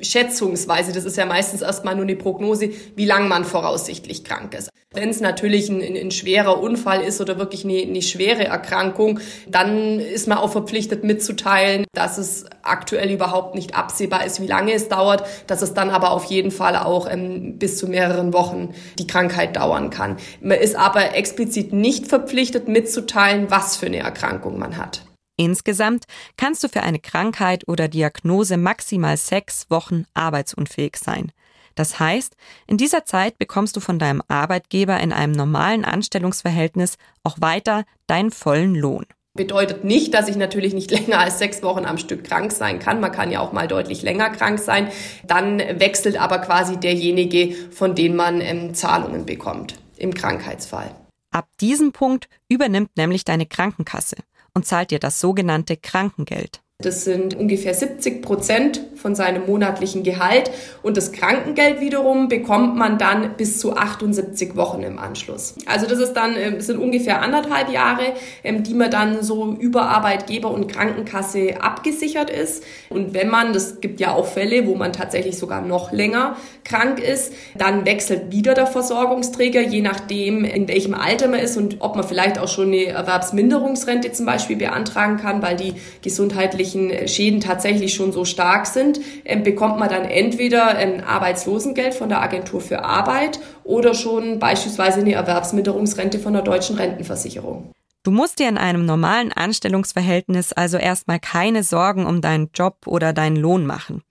[0.00, 4.70] schätzungsweise, das ist ja meistens erstmal nur eine Prognose, wie lange man voraussichtlich krank ist.
[4.92, 9.98] Wenn es natürlich ein, ein, schwerer Unfall ist oder wirklich eine, eine schwere Erkrankung, dann
[9.98, 14.88] ist man auch verpflichtet mitzuteilen, dass es aktuell überhaupt nicht absehbar ist, wie lange es
[14.88, 19.08] dauert, dass es dann aber auf jeden Fall auch ähm, bis zu mehreren Wochen die
[19.08, 20.16] Krankheit dauern kann.
[20.40, 25.02] Man ist aber explizit nicht verpflichtet mitzuteilen, was für eine Erkrankung man hat.
[25.36, 26.04] Insgesamt
[26.36, 31.32] kannst du für eine Krankheit oder Diagnose maximal sechs Wochen arbeitsunfähig sein.
[31.74, 32.36] Das heißt,
[32.68, 38.30] in dieser Zeit bekommst du von deinem Arbeitgeber in einem normalen Anstellungsverhältnis auch weiter deinen
[38.30, 39.06] vollen Lohn.
[39.36, 43.00] Bedeutet nicht, dass ich natürlich nicht länger als sechs Wochen am Stück krank sein kann.
[43.00, 44.88] Man kann ja auch mal deutlich länger krank sein.
[45.26, 50.94] Dann wechselt aber quasi derjenige, von dem man ähm, Zahlungen bekommt im Krankheitsfall.
[51.32, 54.18] Ab diesem Punkt übernimmt nämlich deine Krankenkasse
[54.54, 56.63] und zahlt dir das sogenannte Krankengeld.
[56.84, 60.50] Das sind ungefähr 70 Prozent von seinem monatlichen Gehalt.
[60.82, 65.56] Und das Krankengeld wiederum bekommt man dann bis zu 78 Wochen im Anschluss.
[65.66, 69.54] Also das ist dann, das ähm, sind ungefähr anderthalb Jahre, ähm, die man dann so
[69.58, 72.64] über Arbeitgeber und Krankenkasse abgesichert ist.
[72.88, 76.98] Und wenn man, das gibt ja auch Fälle, wo man tatsächlich sogar noch länger krank
[76.98, 81.94] ist, dann wechselt wieder der Versorgungsträger, je nachdem, in welchem Alter man ist und ob
[81.94, 87.40] man vielleicht auch schon eine Erwerbsminderungsrente zum Beispiel beantragen kann, weil die gesundheitliche gesundheitlichen Schäden
[87.40, 92.60] tatsächlich schon so stark sind, ähm, bekommt man dann entweder ein Arbeitslosengeld von der Agentur
[92.60, 97.70] für Arbeit oder schon beispielsweise eine Erwerbsminderungsrente von der deutschen Rentenversicherung.
[98.02, 103.14] Du musst dir in einem normalen Anstellungsverhältnis also erstmal keine Sorgen um deinen Job oder
[103.14, 104.02] deinen Lohn machen.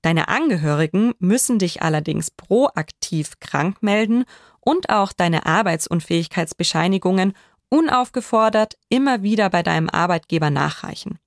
[0.00, 4.24] Deine Angehörigen müssen dich allerdings proaktiv krank melden
[4.60, 7.32] und auch deine Arbeitsunfähigkeitsbescheinigungen
[7.68, 11.18] unaufgefordert immer wieder bei deinem Arbeitgeber nachreichen.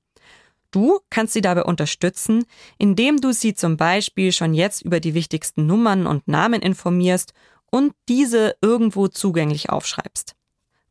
[0.75, 2.43] Du kannst sie dabei unterstützen,
[2.77, 7.31] indem du sie zum Beispiel schon jetzt über die wichtigsten Nummern und Namen informierst
[7.71, 10.35] und diese irgendwo zugänglich aufschreibst.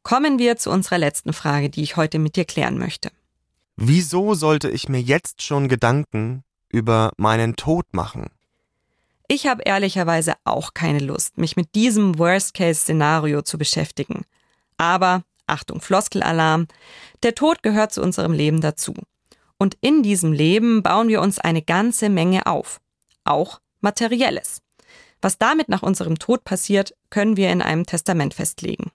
[0.02, 3.10] Kommen wir zu unserer letzten Frage, die ich heute mit dir klären möchte.
[3.76, 8.30] Wieso sollte ich mir jetzt schon Gedanken über meinen Tod machen?
[9.28, 14.24] Ich habe ehrlicherweise auch keine Lust, mich mit diesem Worst-Case-Szenario zu beschäftigen.
[14.78, 16.68] Aber, Achtung, Floskelalarm,
[17.22, 18.94] der Tod gehört zu unserem Leben dazu.
[19.58, 22.80] Und in diesem Leben bauen wir uns eine ganze Menge auf.
[23.24, 24.60] Auch materielles.
[25.22, 28.90] Was damit nach unserem Tod passiert, können wir in einem Testament festlegen.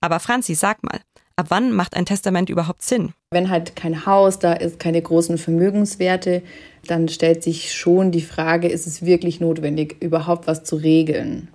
[0.00, 1.00] Aber Franzi, sag mal,
[1.36, 3.12] ab wann macht ein Testament überhaupt Sinn?
[3.30, 6.42] Wenn halt kein Haus da ist, keine großen Vermögenswerte,
[6.86, 11.48] dann stellt sich schon die Frage, ist es wirklich notwendig, überhaupt was zu regeln?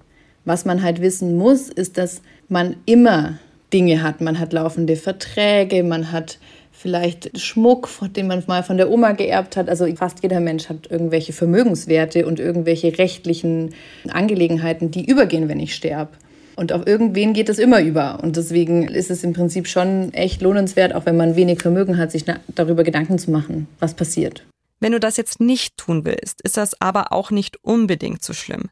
[0.46, 3.40] Was man halt wissen muss, ist, dass man immer
[3.72, 4.22] Dinge hat.
[4.22, 6.38] Man hat laufende Verträge, man hat
[6.84, 9.70] vielleicht Schmuck, den man mal von der Oma geerbt hat.
[9.70, 13.74] Also fast jeder Mensch hat irgendwelche Vermögenswerte und irgendwelche rechtlichen
[14.10, 16.12] Angelegenheiten, die übergehen, wenn ich sterbe.
[16.58, 18.20] Und auf irgendwen geht es immer über.
[18.22, 22.12] Und deswegen ist es im Prinzip schon echt lohnenswert, auch wenn man wenig Vermögen hat,
[22.12, 24.44] sich darüber Gedanken zu machen, was passiert.
[24.82, 28.70] Wenn du das jetzt nicht tun willst, ist das aber auch nicht unbedingt so schlimm.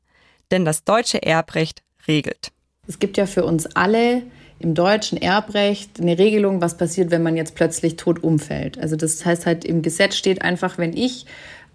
[0.52, 2.52] Denn das deutsche Erbrecht regelt.
[2.88, 4.24] Es gibt ja für uns alle
[4.62, 8.78] im deutschen Erbrecht eine Regelung, was passiert, wenn man jetzt plötzlich tot umfällt.
[8.80, 11.26] Also das heißt halt, im Gesetz steht einfach, wenn ich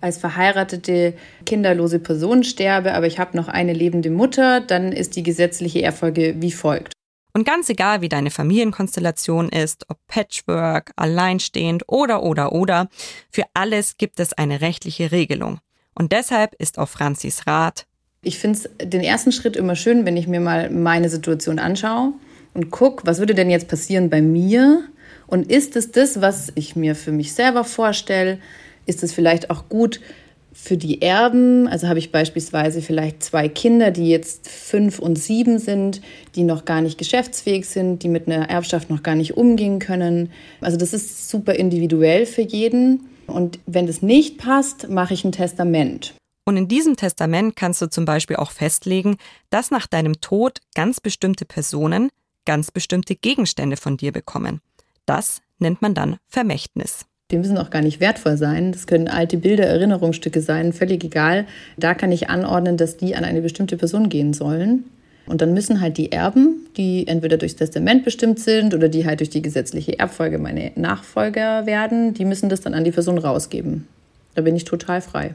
[0.01, 5.23] als verheiratete, kinderlose Person sterbe, aber ich habe noch eine lebende Mutter, dann ist die
[5.23, 6.93] gesetzliche Erbfolge wie folgt.
[7.33, 12.89] Und ganz egal, wie deine Familienkonstellation ist, ob Patchwork, alleinstehend oder oder oder,
[13.31, 15.59] für alles gibt es eine rechtliche Regelung.
[15.95, 17.87] Und deshalb ist auch Franzis Rat.
[18.23, 22.15] Ich finde es den ersten Schritt immer schön, wenn ich mir mal meine Situation anschaue
[22.57, 24.83] und guck, was würde denn jetzt passieren bei mir?
[25.27, 28.39] Und ist es das, was ich mir für mich selber vorstelle?
[28.87, 30.01] Ist es vielleicht auch gut
[30.55, 31.69] für die Erben?
[31.69, 36.01] Also habe ich beispielsweise vielleicht zwei Kinder, die jetzt fünf und sieben sind,
[36.35, 40.31] die noch gar nicht geschäftsfähig sind, die mit einer Erbschaft noch gar nicht umgehen können.
[40.63, 43.07] Also das ist super individuell für jeden.
[43.27, 46.15] Und wenn das nicht passt, mache ich ein Testament.
[46.49, 49.17] Und in diesem Testament kannst du zum Beispiel auch festlegen,
[49.51, 52.09] dass nach deinem Tod ganz bestimmte Personen
[52.47, 54.63] ganz bestimmte Gegenstände von dir bekommen.
[55.05, 57.05] Das nennt man dann Vermächtnis.
[57.31, 58.73] Die müssen auch gar nicht wertvoll sein.
[58.73, 61.47] Das können alte Bilder, Erinnerungsstücke sein, völlig egal.
[61.77, 64.85] Da kann ich anordnen, dass die an eine bestimmte Person gehen sollen.
[65.27, 69.19] Und dann müssen halt die Erben, die entweder durchs Testament bestimmt sind oder die halt
[69.19, 73.89] durch die gesetzliche Erbfolge meine Nachfolger werden, die müssen das dann an die Person rausgeben.
[74.37, 75.35] Da bin ich total frei.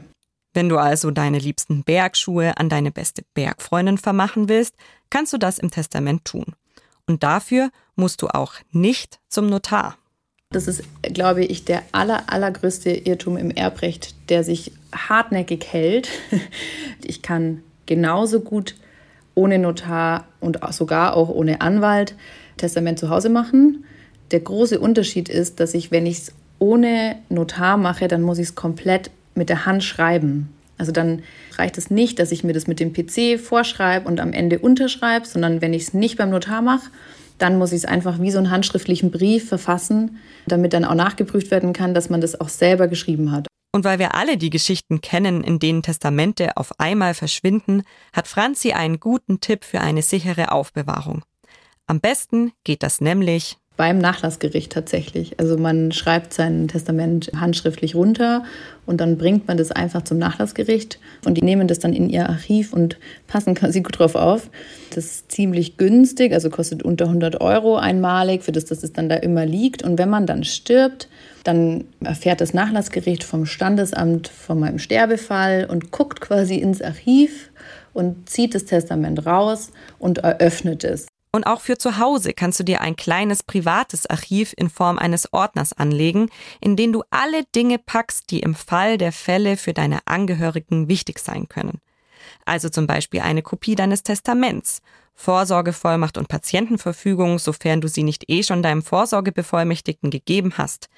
[0.54, 4.74] Wenn du also deine liebsten Bergschuhe an deine beste Bergfreundin vermachen willst,
[5.10, 6.54] kannst du das im Testament tun.
[7.06, 9.96] Und dafür musst du auch nicht zum Notar.
[10.50, 16.08] Das ist, glaube ich, der aller, allergrößte Irrtum im Erbrecht, der sich hartnäckig hält.
[17.04, 18.76] Ich kann genauso gut
[19.34, 22.14] ohne Notar und sogar auch ohne Anwalt
[22.58, 23.84] Testament zu Hause machen.
[24.30, 28.48] Der große Unterschied ist, dass ich, wenn ich es ohne Notar mache, dann muss ich
[28.48, 30.48] es komplett mit der Hand schreiben.
[30.82, 31.22] Also dann
[31.58, 35.24] reicht es nicht, dass ich mir das mit dem PC vorschreibe und am Ende unterschreibe,
[35.28, 36.90] sondern wenn ich es nicht beim Notar mache,
[37.38, 40.18] dann muss ich es einfach wie so einen handschriftlichen Brief verfassen,
[40.48, 43.46] damit dann auch nachgeprüft werden kann, dass man das auch selber geschrieben hat.
[43.70, 48.72] Und weil wir alle die Geschichten kennen, in denen Testamente auf einmal verschwinden, hat Franzi
[48.72, 51.22] einen guten Tipp für eine sichere Aufbewahrung.
[51.86, 55.40] Am besten geht das nämlich beim Nachlassgericht tatsächlich.
[55.40, 58.44] Also man schreibt sein Testament handschriftlich runter
[58.84, 62.28] und dann bringt man das einfach zum Nachlassgericht und die nehmen das dann in ihr
[62.28, 64.50] Archiv und passen quasi gut drauf auf.
[64.94, 69.08] Das ist ziemlich günstig, also kostet unter 100 Euro einmalig, für das, dass es dann
[69.08, 69.82] da immer liegt.
[69.82, 71.08] Und wenn man dann stirbt,
[71.44, 77.50] dann erfährt das Nachlassgericht vom Standesamt von meinem Sterbefall und guckt quasi ins Archiv
[77.94, 81.11] und zieht das Testament raus und eröffnet es.
[81.34, 85.32] Und auch für zu Hause kannst du dir ein kleines privates Archiv in Form eines
[85.32, 86.28] Ordners anlegen,
[86.60, 91.18] in den du alle Dinge packst, die im Fall der Fälle für deine Angehörigen wichtig
[91.18, 91.80] sein können.
[92.44, 94.82] Also zum Beispiel eine Kopie deines Testaments,
[95.14, 100.88] Vorsorgevollmacht und Patientenverfügung, sofern du sie nicht eh schon deinem Vorsorgebevollmächtigten gegeben hast.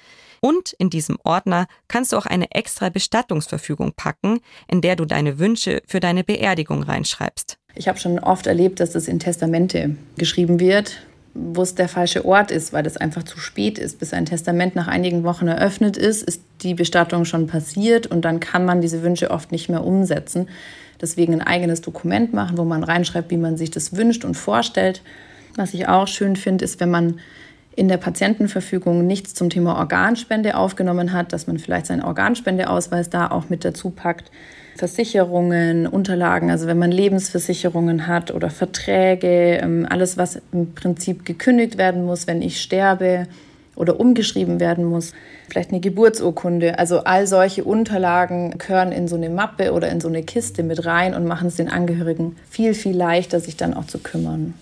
[0.41, 5.39] Und in diesem Ordner kannst du auch eine extra Bestattungsverfügung packen, in der du deine
[5.39, 7.57] Wünsche für deine Beerdigung reinschreibst.
[7.75, 11.01] Ich habe schon oft erlebt, dass es in Testamente geschrieben wird,
[11.33, 13.99] wo es der falsche Ort ist, weil es einfach zu spät ist.
[13.99, 18.39] Bis ein Testament nach einigen Wochen eröffnet ist, ist die Bestattung schon passiert und dann
[18.39, 20.47] kann man diese Wünsche oft nicht mehr umsetzen.
[21.01, 25.01] Deswegen ein eigenes Dokument machen, wo man reinschreibt, wie man sich das wünscht und vorstellt.
[25.57, 27.19] Was ich auch schön finde, ist, wenn man
[27.75, 33.29] in der Patientenverfügung nichts zum Thema Organspende aufgenommen hat, dass man vielleicht seinen Organspendeausweis da
[33.29, 34.31] auch mit dazu packt.
[34.75, 41.77] Versicherungen, Unterlagen, also wenn man Lebensversicherungen hat oder Verträge, ähm, alles, was im Prinzip gekündigt
[41.77, 43.27] werden muss, wenn ich sterbe
[43.75, 45.13] oder umgeschrieben werden muss,
[45.49, 46.77] vielleicht eine Geburtsurkunde.
[46.77, 50.85] Also all solche Unterlagen gehören in so eine Mappe oder in so eine Kiste mit
[50.85, 54.53] rein und machen es den Angehörigen viel, viel leichter, sich dann auch zu kümmern.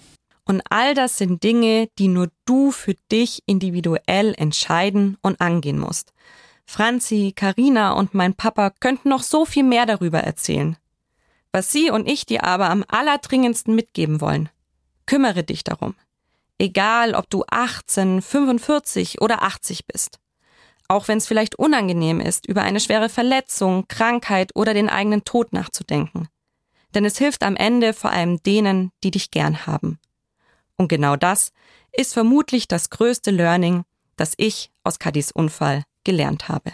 [0.45, 6.12] Und all das sind Dinge, die nur du für dich individuell entscheiden und angehen musst.
[6.65, 10.78] Franzi, Karina und mein Papa könnten noch so viel mehr darüber erzählen.
[11.52, 14.49] Was sie und ich dir aber am allerdringendsten mitgeben wollen.
[15.06, 15.95] Kümmere dich darum.
[16.58, 20.19] Egal, ob du 18, 45 oder 80 bist.
[20.88, 25.54] Auch wenn es vielleicht unangenehm ist, über eine schwere Verletzung, Krankheit oder den eigenen Tod
[25.54, 26.28] nachzudenken.
[26.95, 29.99] Denn es hilft am Ende vor allem denen, die dich gern haben.
[30.76, 31.52] Und genau das
[31.91, 33.84] ist vermutlich das größte Learning,
[34.15, 36.72] das ich aus Kadis Unfall gelernt habe.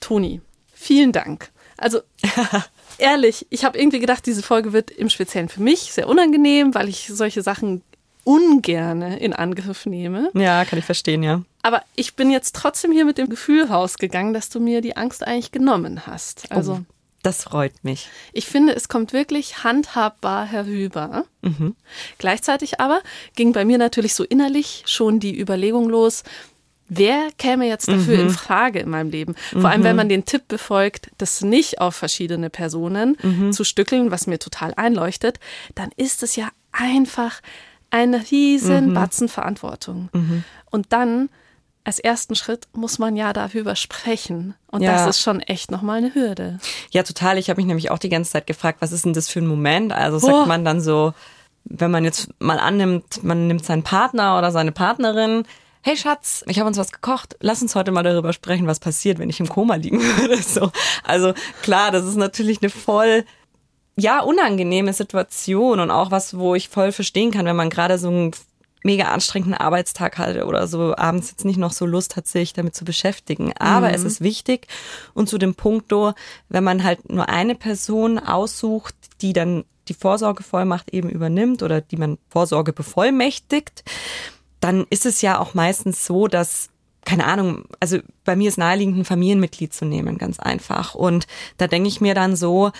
[0.00, 0.40] Toni,
[0.72, 1.50] vielen Dank.
[1.76, 2.00] Also
[2.98, 6.88] ehrlich, ich habe irgendwie gedacht, diese Folge wird im Speziellen für mich sehr unangenehm, weil
[6.88, 7.82] ich solche Sachen
[8.24, 10.30] ungerne in Angriff nehme.
[10.34, 11.42] Ja, kann ich verstehen, ja.
[11.62, 15.26] Aber ich bin jetzt trotzdem hier mit dem Gefühl rausgegangen, dass du mir die Angst
[15.26, 16.50] eigentlich genommen hast.
[16.50, 18.08] Also oh, das freut mich.
[18.34, 21.24] Ich finde, es kommt wirklich handhabbar herüber.
[21.40, 21.74] Mhm.
[22.18, 23.00] Gleichzeitig aber
[23.34, 26.22] ging bei mir natürlich so innerlich schon die Überlegung los,
[26.88, 28.22] Wer käme jetzt dafür mhm.
[28.24, 29.34] in Frage in meinem Leben?
[29.52, 29.66] Vor mhm.
[29.66, 33.52] allem, wenn man den Tipp befolgt, das nicht auf verschiedene Personen mhm.
[33.52, 35.40] zu stückeln, was mir total einleuchtet,
[35.74, 37.40] dann ist es ja einfach
[37.90, 38.94] eine riesen mhm.
[38.94, 40.10] Batzen Verantwortung.
[40.12, 40.44] Mhm.
[40.70, 41.30] Und dann
[41.84, 44.54] als ersten Schritt muss man ja darüber sprechen.
[44.66, 44.92] Und ja.
[44.92, 46.58] das ist schon echt nochmal eine Hürde.
[46.90, 47.38] Ja, total.
[47.38, 49.46] Ich habe mich nämlich auch die ganze Zeit gefragt, was ist denn das für ein
[49.46, 49.92] Moment?
[49.92, 50.46] Also sagt oh.
[50.46, 51.12] man dann so,
[51.64, 55.44] wenn man jetzt mal annimmt, man nimmt seinen Partner oder seine Partnerin,
[55.84, 59.18] hey Schatz, ich habe uns was gekocht, lass uns heute mal darüber sprechen, was passiert,
[59.18, 60.42] wenn ich im Koma liegen würde.
[60.42, 60.72] So.
[61.04, 63.24] Also klar, das ist natürlich eine voll
[63.94, 68.08] ja, unangenehme Situation und auch was, wo ich voll verstehen kann, wenn man gerade so
[68.08, 68.30] einen
[68.82, 72.74] mega anstrengenden Arbeitstag hat oder so abends jetzt nicht noch so Lust hat, sich damit
[72.74, 73.52] zu beschäftigen.
[73.58, 73.94] Aber mhm.
[73.94, 74.68] es ist wichtig
[75.12, 75.92] und zu dem Punkt,
[76.48, 81.96] wenn man halt nur eine Person aussucht, die dann die Vorsorgevollmacht eben übernimmt oder die
[81.96, 83.84] man Vorsorge bevollmächtigt,
[84.64, 86.70] dann ist es ja auch meistens so, dass
[87.04, 90.94] keine Ahnung, also bei mir ist naheliegend, ein Familienmitglied zu nehmen, ganz einfach.
[90.94, 91.26] Und
[91.58, 92.72] da denke ich mir dann so,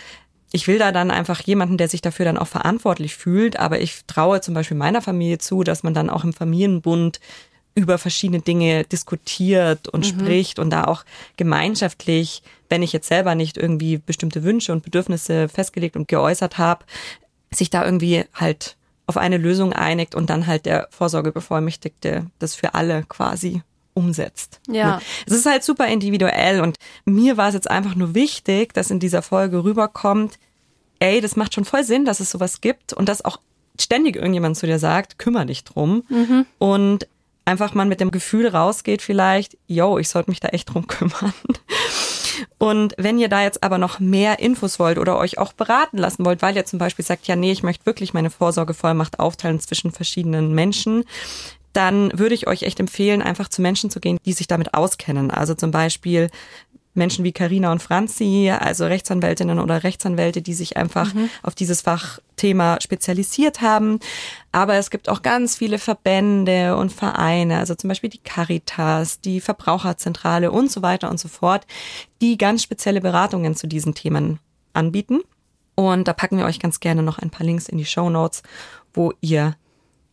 [0.51, 4.07] ich will da dann einfach jemanden, der sich dafür dann auch verantwortlich fühlt, aber ich
[4.07, 7.21] traue zum Beispiel meiner Familie zu, dass man dann auch im Familienbund
[7.75, 10.21] über verschiedene Dinge diskutiert und mhm.
[10.21, 11.05] spricht und da auch
[11.37, 16.87] gemeinschaftlich, wenn ich jetzt selber nicht irgendwie bestimmte Wünsche und Bedürfnisse festgelegt und geäußert habe,
[17.53, 22.75] sich da irgendwie halt auf eine Lösung einigt und dann halt der Vorsorgebevollmächtigte das für
[22.75, 23.63] alle quasi
[23.95, 24.61] umsetzt.
[24.69, 24.97] Ja.
[24.97, 25.03] Ne?
[25.27, 28.99] Es ist halt super individuell und mir war es jetzt einfach nur wichtig, dass in
[28.99, 30.39] dieser Folge rüberkommt,
[30.99, 33.39] ey, das macht schon voll Sinn, dass es sowas gibt und dass auch
[33.81, 36.05] ständig irgendjemand zu dir sagt, kümmere dich drum.
[36.09, 36.47] Mhm.
[36.59, 37.09] Und
[37.45, 41.35] einfach man mit dem Gefühl rausgeht vielleicht, yo, ich sollte mich da echt drum kümmern.
[42.59, 46.25] Und wenn ihr da jetzt aber noch mehr Infos wollt oder euch auch beraten lassen
[46.25, 49.93] wollt, weil ihr zum Beispiel sagt, ja, nee, ich möchte wirklich meine Vorsorgevollmacht aufteilen zwischen
[49.93, 51.05] verschiedenen Menschen,
[51.73, 55.31] dann würde ich euch echt empfehlen, einfach zu Menschen zu gehen, die sich damit auskennen.
[55.31, 56.31] Also zum Beispiel
[56.95, 61.29] Menschen wie Karina und Franzi, also Rechtsanwältinnen oder Rechtsanwälte, die sich einfach mhm.
[61.43, 63.99] auf dieses Fachthema spezialisiert haben.
[64.53, 69.41] Aber es gibt auch ganz viele Verbände und Vereine, also zum Beispiel die Caritas, die
[69.41, 71.67] Verbraucherzentrale und so weiter und so fort,
[72.23, 74.39] die ganz spezielle Beratungen zu diesen Themen
[74.73, 75.21] anbieten.
[75.75, 78.43] Und da packen wir euch ganz gerne noch ein paar Links in die Show Notes,
[78.93, 79.57] wo ihr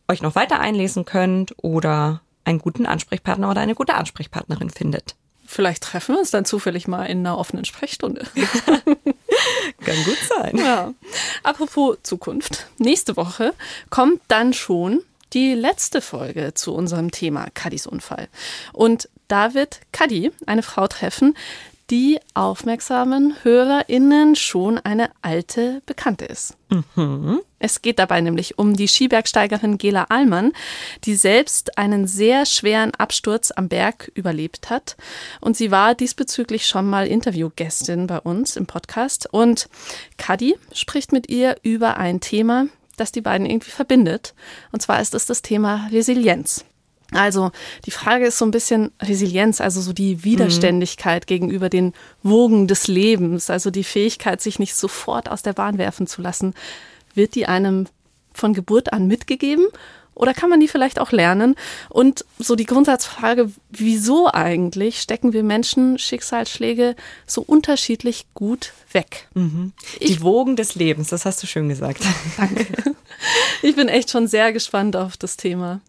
[0.08, 5.16] euch noch weiter einlesen könnt oder einen guten Ansprechpartner oder eine gute Ansprechpartnerin findet.
[5.52, 8.26] Vielleicht treffen wir uns dann zufällig mal in einer offenen Sprechstunde.
[8.34, 10.56] Kann gut sein.
[10.56, 10.94] Ja.
[11.42, 12.68] Apropos Zukunft.
[12.78, 13.52] Nächste Woche
[13.90, 15.02] kommt dann schon
[15.34, 18.28] die letzte Folge zu unserem Thema Kadis Unfall.
[18.72, 21.36] Und da wird Kadi eine Frau treffen,
[21.90, 26.56] die aufmerksamen HörerInnen schon eine alte Bekannte ist.
[26.96, 27.40] Mhm.
[27.58, 30.52] Es geht dabei nämlich um die Skibergsteigerin Gela Ahlmann,
[31.04, 34.96] die selbst einen sehr schweren Absturz am Berg überlebt hat.
[35.40, 39.28] Und sie war diesbezüglich schon mal Interviewgästin bei uns im Podcast.
[39.30, 39.68] Und
[40.18, 42.66] Kadi spricht mit ihr über ein Thema,
[42.96, 44.34] das die beiden irgendwie verbindet.
[44.72, 46.64] Und zwar ist es das Thema Resilienz.
[47.14, 47.52] Also
[47.86, 51.26] die Frage ist so ein bisschen Resilienz, also so die Widerständigkeit mhm.
[51.26, 56.06] gegenüber den Wogen des Lebens, also die Fähigkeit, sich nicht sofort aus der Bahn werfen
[56.06, 56.54] zu lassen.
[57.14, 57.86] Wird die einem
[58.32, 59.66] von Geburt an mitgegeben
[60.14, 61.56] oder kann man die vielleicht auch lernen?
[61.88, 66.96] Und so die Grundsatzfrage, wieso eigentlich stecken wir Menschen Schicksalsschläge
[67.26, 69.28] so unterschiedlich gut weg?
[69.34, 69.72] Mhm.
[70.00, 72.02] Die ich, Wogen des Lebens, das hast du schön gesagt.
[72.36, 72.66] Danke.
[73.62, 75.80] Ich bin echt schon sehr gespannt auf das Thema.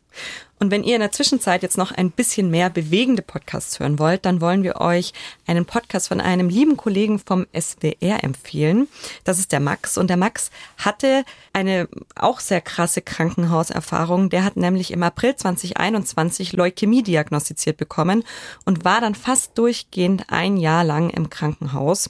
[0.63, 4.23] Und wenn ihr in der Zwischenzeit jetzt noch ein bisschen mehr bewegende Podcasts hören wollt,
[4.23, 5.11] dann wollen wir euch
[5.45, 8.87] einen Podcast von einem lieben Kollegen vom SWR empfehlen.
[9.25, 9.97] Das ist der Max.
[9.97, 14.29] Und der Max hatte eine auch sehr krasse Krankenhauserfahrung.
[14.29, 18.23] Der hat nämlich im April 2021 Leukämie diagnostiziert bekommen
[18.63, 22.09] und war dann fast durchgehend ein Jahr lang im Krankenhaus.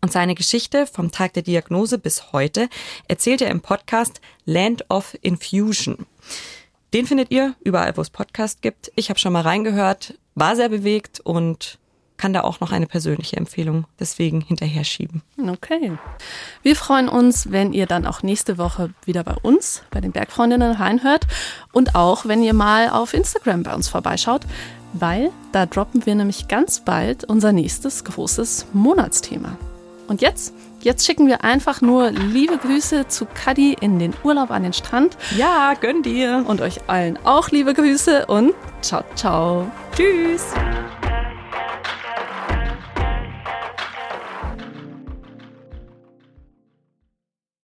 [0.00, 2.68] Und seine Geschichte vom Tag der Diagnose bis heute
[3.06, 6.04] erzählt er im Podcast Land of Infusion.
[6.92, 8.92] Den findet ihr überall, wo es Podcast gibt.
[8.96, 11.78] Ich habe schon mal reingehört, war sehr bewegt und
[12.18, 15.22] kann da auch noch eine persönliche Empfehlung deswegen hinterher schieben.
[15.48, 15.92] Okay.
[16.62, 20.72] Wir freuen uns, wenn ihr dann auch nächste Woche wieder bei uns, bei den Bergfreundinnen
[20.72, 21.26] reinhört
[21.72, 24.42] und auch, wenn ihr mal auf Instagram bei uns vorbeischaut,
[24.92, 29.56] weil da droppen wir nämlich ganz bald unser nächstes großes Monatsthema.
[30.06, 34.64] Und jetzt Jetzt schicken wir einfach nur liebe Grüße zu Kadi in den Urlaub an
[34.64, 35.16] den Strand.
[35.36, 36.44] Ja, gönn dir.
[36.46, 39.70] Und euch allen auch liebe Grüße und ciao, ciao.
[39.94, 40.52] Tschüss.